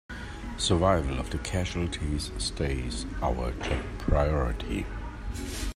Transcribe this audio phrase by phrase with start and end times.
[0.57, 4.87] Survival of the casualties stays our top priority!